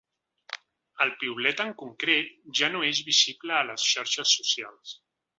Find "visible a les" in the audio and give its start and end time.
3.13-3.85